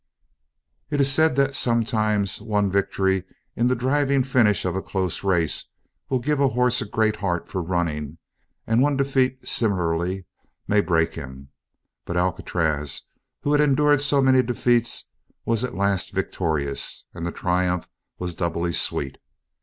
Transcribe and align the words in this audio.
It 0.89 0.99
is 0.99 1.11
said 1.13 1.35
that 1.35 1.53
sometimes 1.53 2.41
one 2.41 2.71
victory 2.71 3.23
in 3.55 3.67
the 3.67 3.75
driving 3.75 4.23
finish 4.23 4.65
of 4.65 4.75
a 4.75 4.81
close 4.81 5.23
race 5.23 5.65
will 6.09 6.17
give 6.17 6.39
a 6.39 6.47
horse 6.47 6.81
a 6.81 6.87
great 6.87 7.17
heart 7.17 7.47
for 7.47 7.61
running 7.61 8.17
and 8.65 8.81
one 8.81 8.97
defeat, 8.97 9.47
similarly, 9.47 10.25
may 10.67 10.81
break 10.81 11.13
him. 11.13 11.49
But 12.03 12.17
Alcatraz, 12.17 13.03
who 13.43 13.51
had 13.51 13.61
endured 13.61 14.01
so 14.01 14.23
many 14.23 14.41
defeats, 14.41 15.11
was 15.45 15.63
at 15.63 15.75
last 15.75 16.13
victorious 16.13 17.05
and 17.13 17.23
the 17.23 17.31
triumph 17.31 17.87
was 18.17 18.33
doubly 18.33 18.73
sweet. 18.73 19.19